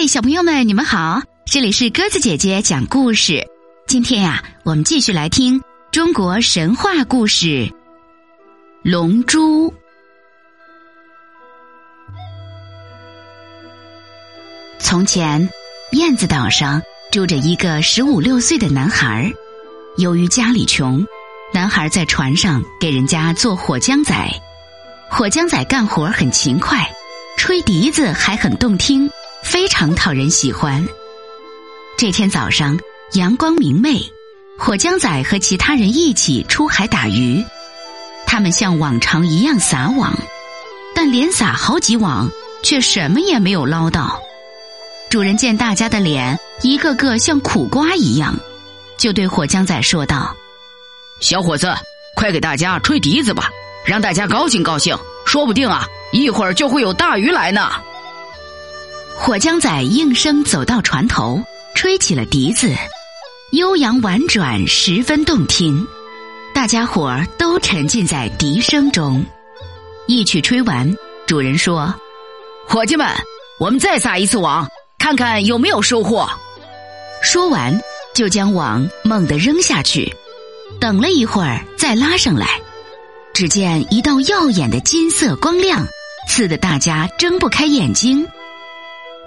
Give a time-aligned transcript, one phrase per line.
[0.00, 1.20] 嗨，小朋友们，你们好！
[1.44, 3.46] 这里是鸽子姐姐讲故事。
[3.86, 5.60] 今天呀，我们继续来听
[5.92, 7.46] 中国神话故事
[8.82, 9.68] 《龙珠》。
[14.78, 15.46] 从前，
[15.92, 16.80] 燕子岛上
[17.12, 19.30] 住着一个十五六岁的男孩。
[19.98, 21.06] 由于家里穷，
[21.52, 24.14] 男孩在船上给人家做火浆仔。
[25.10, 26.90] 火浆仔干活很勤快，
[27.36, 29.10] 吹笛子还很动听。
[29.42, 30.86] 非常讨人喜欢。
[31.96, 32.78] 这天早上，
[33.12, 34.00] 阳光明媚，
[34.58, 37.44] 火浆仔和其他人一起出海打鱼。
[38.26, 40.16] 他们像往常一样撒网，
[40.94, 42.30] 但连撒好几网，
[42.62, 44.20] 却什么也没有捞到。
[45.10, 48.38] 主人见大家的脸一个个像苦瓜一样，
[48.96, 50.34] 就对火浆仔说道
[51.20, 51.74] ：“小伙子，
[52.14, 53.50] 快给大家吹笛子吧，
[53.84, 57.72] 让大家高兴高兴，说不定啊，一会儿就会有大鱼来呢。”
[59.22, 61.38] 火枪仔应声走到船头，
[61.74, 62.74] 吹起了笛子，
[63.52, 65.86] 悠扬婉转，十分动听。
[66.54, 69.22] 大家伙儿都沉浸在笛声中。
[70.06, 70.90] 一曲吹完，
[71.26, 71.94] 主人说
[72.66, 73.06] ：“伙计们，
[73.60, 74.66] 我们再撒一次网，
[74.98, 76.26] 看看有没有收获。”
[77.22, 77.78] 说完，
[78.14, 80.10] 就将网猛地扔下去。
[80.80, 82.58] 等了一会儿，再拉上来，
[83.34, 85.86] 只见一道耀眼的金色光亮，
[86.26, 88.26] 刺得大家睁不开眼睛。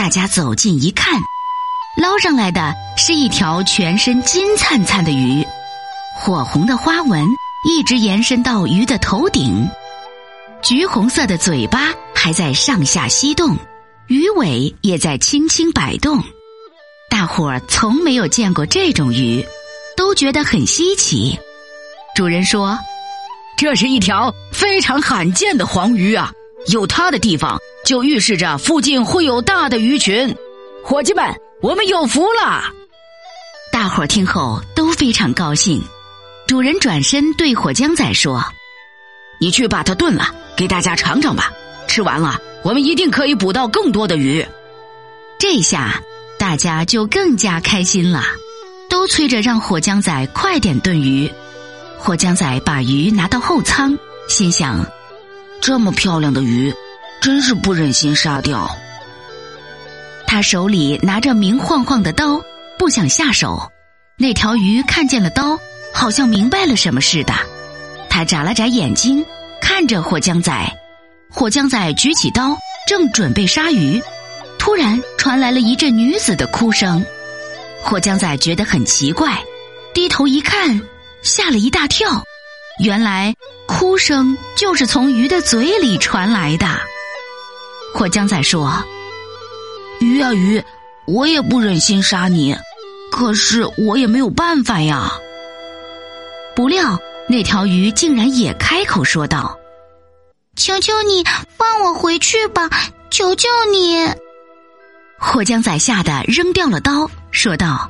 [0.00, 1.20] 大家走近一看，
[2.00, 5.46] 捞上来的是一条全身金灿灿的鱼，
[6.18, 7.22] 火红的花纹
[7.68, 9.68] 一直延伸到鱼的头顶，
[10.62, 13.54] 橘红色的嘴巴还在上下吸动，
[14.06, 16.18] 鱼尾也在轻轻摆动。
[17.10, 19.44] 大伙儿从没有见过这种鱼，
[19.98, 21.38] 都觉得很稀奇。
[22.16, 22.78] 主人说
[23.58, 26.32] ：“这是一条非常罕见的黄鱼啊，
[26.68, 30.36] 有它的地方。”就预示着附近会有大的鱼群，
[30.84, 31.24] 伙计们，
[31.62, 32.62] 我们有福了！
[33.72, 35.82] 大伙听后都非常高兴。
[36.46, 38.44] 主人转身对火浆仔说
[39.40, 41.50] ：“你去把它炖了，给大家尝尝吧。
[41.88, 44.46] 吃完了，我们一定可以捕到更多的鱼。”
[45.40, 46.02] 这下
[46.38, 48.22] 大家就更加开心了，
[48.90, 51.32] 都催着让火浆仔快点炖鱼。
[51.98, 53.98] 火浆仔把鱼拿到后舱，
[54.28, 54.84] 心想：
[55.60, 56.72] 这么漂亮的鱼。
[57.20, 58.66] 真是不忍心杀掉。
[60.26, 62.40] 他手里拿着明晃晃的刀，
[62.78, 63.70] 不想下手。
[64.16, 65.58] 那条鱼看见了刀，
[65.92, 67.34] 好像明白了什么似的。
[68.08, 69.22] 他眨了眨眼睛，
[69.60, 70.50] 看着火浆仔。
[71.28, 72.56] 火浆仔举起刀，
[72.88, 74.02] 正准备杀鱼，
[74.58, 77.04] 突然传来了一阵女子的哭声。
[77.82, 79.38] 火浆仔觉得很奇怪，
[79.92, 80.80] 低头一看，
[81.20, 82.24] 吓了一大跳。
[82.82, 83.34] 原来
[83.70, 86.66] 哭声就是从鱼的嘴里传来的。
[87.94, 88.84] 火浆仔说
[90.00, 90.62] ：“鱼啊鱼，
[91.06, 92.56] 我也不忍心杀你，
[93.12, 95.12] 可是我也没有办法呀。”
[96.56, 96.98] 不料
[97.28, 99.56] 那条鱼竟然也开口说道
[100.56, 101.24] ：“求求你
[101.56, 102.68] 放我回去吧，
[103.08, 104.04] 求求你！”
[105.16, 107.88] 火浆仔吓得扔掉了刀，说道：“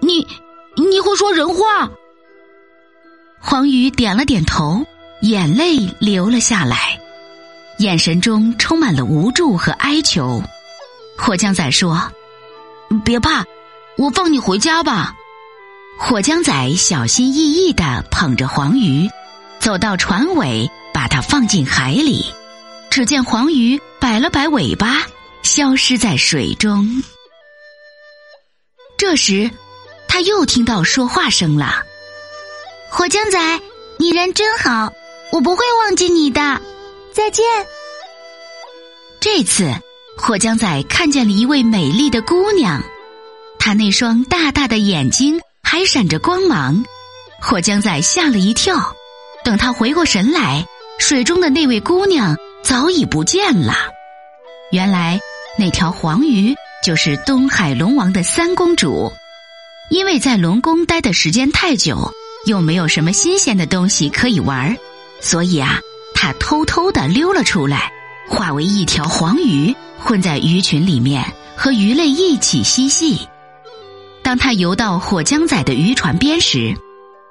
[0.00, 0.26] 你
[0.76, 1.90] 你会说人话？”
[3.42, 4.86] 黄鱼点了点头，
[5.22, 6.98] 眼泪流了下来。
[7.78, 10.40] 眼神中充满了无助和哀求。
[11.18, 12.10] 火浆仔说
[13.04, 13.44] ：“别怕，
[13.98, 15.14] 我放你回家吧。”
[15.98, 19.10] 火浆仔小心翼翼的捧着黄鱼，
[19.58, 22.24] 走到船尾，把它放进海里。
[22.90, 25.02] 只见黄鱼摆了摆尾巴，
[25.42, 27.02] 消失在水中。
[28.96, 29.50] 这时，
[30.06, 31.82] 他又听到说话声了
[32.94, 33.38] ：“火浆仔，
[33.96, 34.92] 你人真好，
[35.32, 36.60] 我不会忘记你的。”
[37.10, 37.42] 再见。
[39.18, 39.72] 这次，
[40.14, 42.82] 火浆仔看见了一位美丽的姑娘，
[43.58, 46.84] 她那双大大的眼睛还闪着光芒。
[47.40, 48.94] 火浆仔吓了一跳，
[49.42, 50.66] 等他回过神来，
[50.98, 53.72] 水中的那位姑娘早已不见了。
[54.70, 55.18] 原来，
[55.58, 56.54] 那条黄鱼
[56.84, 59.10] 就是东海龙王的三公主。
[59.88, 62.12] 因为在龙宫待的时间太久，
[62.46, 64.76] 又没有什么新鲜的东西可以玩，
[65.20, 65.80] 所以啊。
[66.14, 67.90] 他偷偷的溜了出来，
[68.28, 71.24] 化为一条黄鱼，混在鱼群里面，
[71.56, 73.26] 和鱼类一起嬉戏。
[74.22, 76.72] 当他游到火浆仔的渔船边时，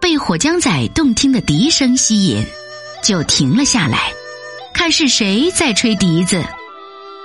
[0.00, 2.44] 被火浆仔动听的笛声吸引，
[3.04, 4.12] 就停了下来，
[4.74, 6.42] 看是谁在吹笛子。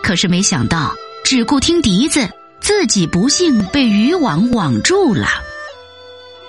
[0.04, 0.94] 可是没想到，
[1.24, 2.30] 只顾听笛子，
[2.60, 5.28] 自己不幸被渔网网住了。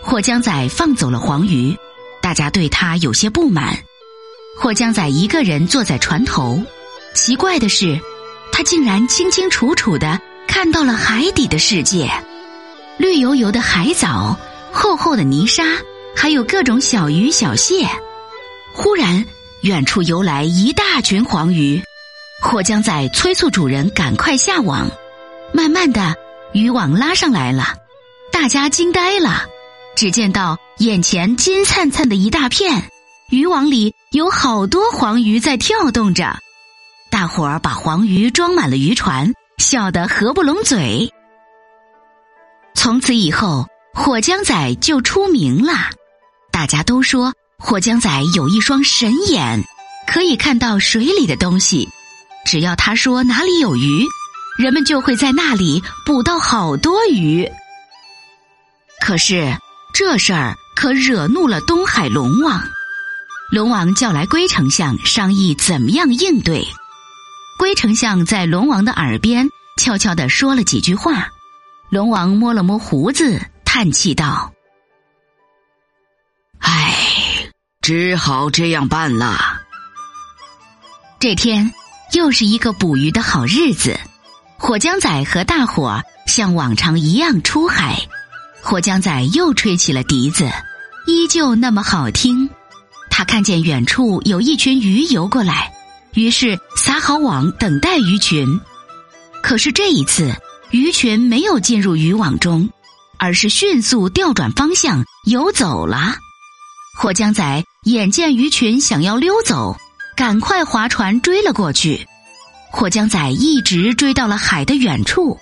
[0.07, 1.77] 霍江仔放走了黄鱼，
[2.23, 3.77] 大家对他有些不满。
[4.57, 6.63] 霍江仔一个人坐在船头，
[7.13, 8.01] 奇怪的是，
[8.53, 12.09] 他竟然清清楚楚的看到了海底的世界，
[12.99, 14.39] 绿油油的海藻，
[14.71, 15.65] 厚厚的泥沙，
[16.15, 17.89] 还有各种小鱼小蟹。
[18.73, 19.27] 忽然，
[19.63, 21.83] 远处游来一大群黄鱼，
[22.41, 24.89] 霍江仔催促主人赶快下网。
[25.53, 26.15] 慢慢的，
[26.53, 27.75] 渔网拉上来了，
[28.31, 29.49] 大家惊呆了。
[29.97, 32.91] 只见到眼前金灿灿的一大片，
[33.31, 36.39] 渔网里有好多黄鱼在跳动着。
[37.11, 41.11] 大伙儿把黄鱼装满了渔船，笑得合不拢嘴。
[42.75, 45.73] 从此以后，火江仔就出名了。
[46.53, 49.65] 大家都说火江仔有一双神眼，
[50.07, 51.89] 可以看到水里的东西。
[52.45, 54.05] 只要他说哪里有鱼，
[54.59, 57.51] 人们就会在那里捕到好多鱼。
[59.01, 59.57] 可是。
[59.99, 62.63] 这事儿可惹怒了东海龙王，
[63.51, 66.69] 龙王叫来龟丞相商议怎么样应对。
[67.59, 69.49] 龟丞相在龙王的耳边
[69.81, 71.31] 悄悄的说了几句话，
[71.89, 74.53] 龙王摸了摸胡子，叹气道
[76.61, 76.95] ：“唉，
[77.81, 79.63] 只好这样办了。”
[81.19, 81.73] 这天
[82.13, 83.99] 又是一个捕鱼的好日子，
[84.59, 88.07] 火江仔和大伙像往常一样出海。
[88.69, 90.51] 火江仔又吹起了笛子，
[91.07, 92.51] 依旧那么好听。
[93.09, 95.73] 他看见远处有一群鱼游过来，
[96.15, 98.61] 于是撒好网等待鱼群。
[99.41, 100.35] 可是这一次，
[100.73, 102.69] 鱼群没有进入渔网中，
[103.19, 106.17] 而是迅速调转方向游走了。
[106.99, 109.77] 火江仔眼见鱼群想要溜走，
[110.17, 112.05] 赶快划船追了过去。
[112.73, 115.39] 火江仔一直追到了海的远处，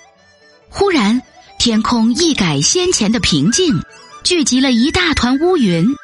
[0.69, 1.19] 忽然。
[1.57, 3.81] 天空一改先前的平静，
[4.23, 5.95] 聚集了一大团乌云，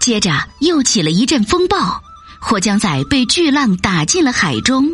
[0.00, 2.02] 接着又起了一阵风暴，
[2.40, 4.90] 火江仔被巨浪打进了海中。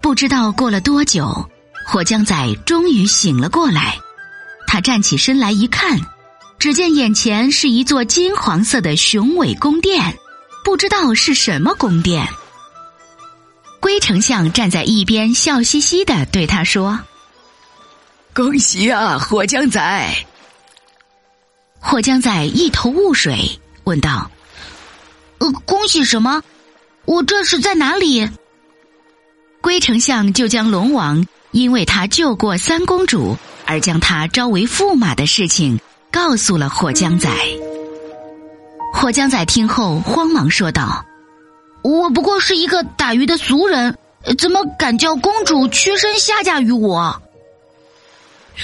[0.00, 1.46] 不知道过了多久，
[1.86, 3.98] 火江仔终于醒了过来。
[4.66, 6.00] 他站起身来一看，
[6.58, 10.16] 只见眼前是一座金黄色的雄伟宫殿，
[10.64, 12.26] 不知道是什么宫殿。
[13.80, 16.98] 龟丞相站在一边，笑嘻嘻的对他说。
[18.38, 20.14] 恭喜啊，火江仔！
[21.80, 23.36] 火江仔一头雾水，
[23.82, 24.30] 问道
[25.38, 26.40] ：“呃，恭喜什么？
[27.04, 28.30] 我这是在哪里？”
[29.60, 33.36] 龟丞相就将龙王因为他救过三公主
[33.66, 35.80] 而将他招为驸马的事情
[36.12, 37.28] 告诉了火江仔。
[38.94, 41.04] 火江仔听后慌忙说道
[41.82, 43.98] ：“我不过是一个打鱼的俗人，
[44.38, 47.20] 怎么敢叫公主屈身下嫁于我？”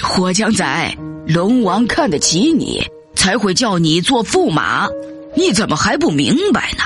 [0.01, 4.87] 火江仔，龙王看得起你，才会叫你做驸马。
[5.35, 6.83] 你怎么还不明白呢？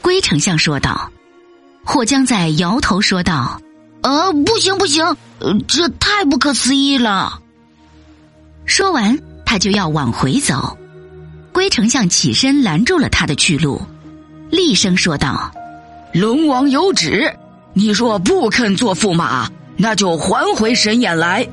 [0.00, 1.10] 龟丞相说道。
[1.84, 3.60] 火江仔摇头说道
[4.02, 5.16] ：“呃，不行不行，
[5.68, 7.40] 这太不可思议了。”
[8.64, 10.78] 说完，他就要往回走。
[11.52, 13.82] 龟丞相起身拦住了他的去路，
[14.50, 15.52] 厉声说道
[16.12, 17.30] ：“龙王有旨，
[17.74, 21.46] 你若不肯做驸马，那就还回神眼来。”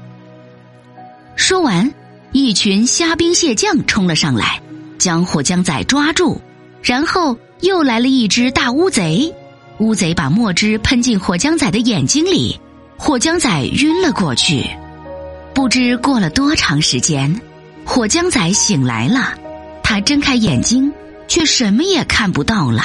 [1.35, 1.91] 说完，
[2.31, 4.61] 一群虾兵蟹将冲了上来，
[4.97, 6.39] 将火江仔抓住。
[6.83, 9.33] 然后又来了一只大乌贼，
[9.79, 12.59] 乌贼把墨汁喷进火江仔的眼睛里，
[12.97, 14.65] 火江仔晕了过去。
[15.53, 17.39] 不知过了多长时间，
[17.85, 19.33] 火江仔醒来了，
[19.83, 20.91] 他睁开眼睛，
[21.27, 22.83] 却什么也看不到了。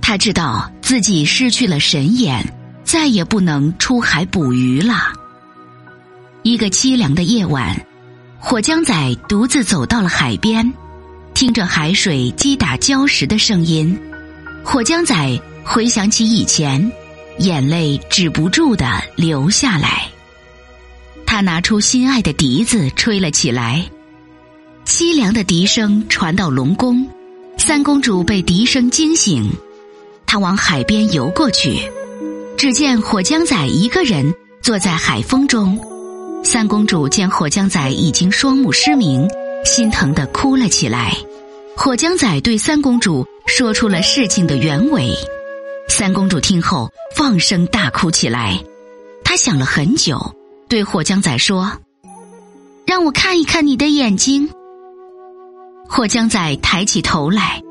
[0.00, 2.46] 他知道自己失去了神眼，
[2.84, 5.12] 再也不能出海捕鱼了。
[6.48, 7.78] 一个凄凉的夜晚，
[8.38, 10.72] 火江仔独自走到了海边，
[11.34, 13.94] 听着海水击打礁石的声音，
[14.64, 15.14] 火江仔
[15.62, 16.90] 回想起以前，
[17.40, 20.08] 眼泪止不住的流下来。
[21.26, 23.84] 他拿出心爱的笛子吹了起来，
[24.86, 27.06] 凄凉的笛声传到龙宫，
[27.58, 29.52] 三公主被笛声惊醒，
[30.24, 31.78] 她往海边游过去，
[32.56, 35.78] 只见火江仔一个人坐在海风中。
[36.44, 39.28] 三公主见火江仔已经双目失明，
[39.64, 41.14] 心疼的哭了起来。
[41.76, 45.12] 火江仔对三公主说出了事情的原委。
[45.88, 48.58] 三公主听后放声大哭起来。
[49.24, 50.34] 她想了很久，
[50.68, 51.70] 对火江仔说
[52.86, 54.48] ：“让我看一看你的眼睛。”
[55.88, 57.62] 火江仔抬起头来，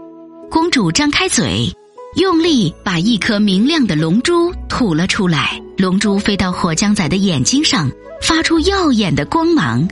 [0.50, 1.72] 公主张开嘴，
[2.16, 5.62] 用力把一颗明亮的龙珠吐了出来。
[5.78, 7.90] 龙珠飞到火将仔的眼睛上。
[8.20, 9.88] 发出耀眼的光芒，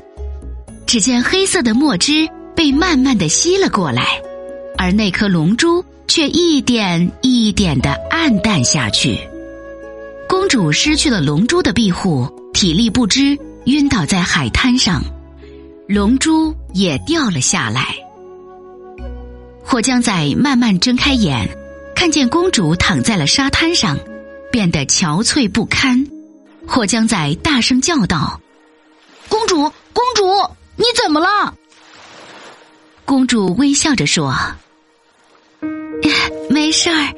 [0.88, 4.20] 只见黑色的墨汁被慢慢的吸了过来，
[4.77, 9.18] 而那颗龙珠却一点一点的暗淡下去。
[10.27, 15.04] 公主失去了龙珠的庇护，体力不支，晕倒在海滩上，
[15.88, 17.96] 龙珠也掉了下来。
[19.63, 21.48] 火将仔慢慢睁开眼，
[21.96, 23.98] 看见公主躺在了沙滩上，
[24.56, 26.08] 变得憔悴不堪。
[26.66, 28.40] 火江仔大声叫道
[29.28, 30.24] ：“公主，公主，
[30.78, 31.54] 你怎么了？”
[33.04, 34.34] 公主微笑着说
[36.50, 37.14] ：“没事儿，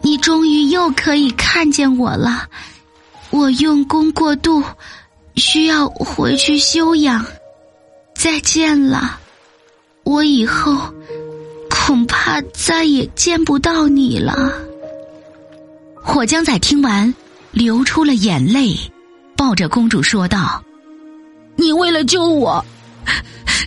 [0.00, 2.48] 你终于又可以看见我了。
[3.28, 4.64] 我用功过度，
[5.36, 7.22] 需要回去休养。
[8.14, 9.20] 再见了，
[10.04, 10.74] 我以后
[11.68, 14.50] 恐怕再也见不到你了。”
[16.02, 17.12] 火江仔听完。
[17.52, 18.74] 流出了眼泪，
[19.36, 20.64] 抱着公主说道
[21.54, 22.64] ：“你为了救我，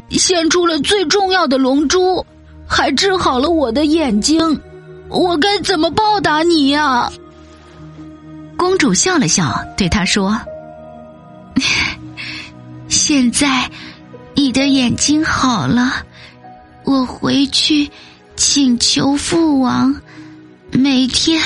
[0.09, 2.25] 献出了最重要的龙珠，
[2.67, 4.59] 还治好了我的眼睛，
[5.07, 7.07] 我该怎么报答你呀？”
[8.57, 10.35] 公主笑了笑，对他说
[12.89, 13.69] ：“现在
[14.33, 16.03] 你的眼睛好了，
[16.85, 17.87] 我回去
[18.35, 19.95] 请求父王，
[20.71, 21.39] 每天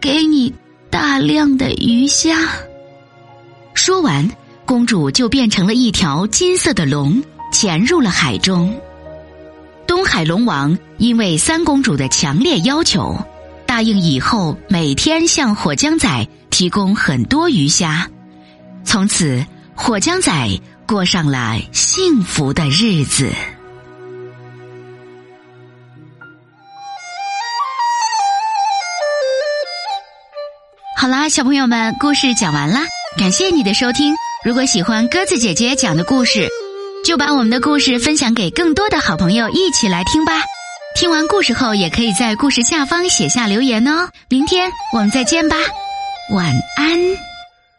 [0.00, 0.52] 给你。”
[0.90, 2.48] 大量的鱼虾。
[3.74, 4.26] 说完，
[4.64, 8.74] 公主就变成了一条金色的龙，潜入了海中。
[9.86, 13.14] 东海龙王因为三公主的强烈要求，
[13.66, 18.08] 答应以后每天向火江仔提供很多鱼虾。
[18.84, 23.30] 从此，火江仔过上了幸福的日子。
[31.08, 32.82] 好啦，小朋友们，故事讲完啦，
[33.16, 34.14] 感谢你的收听。
[34.44, 36.46] 如果喜欢鸽子姐姐讲的故事，
[37.02, 40.42] 就把我们的故事分享给更多的好朋友一起来听吧。
[40.94, 44.10] 听完故事后，也可以在故事下方写下留言哦。
[44.28, 45.56] 明天我们再见吧，
[46.34, 46.46] 晚
[46.76, 47.27] 安。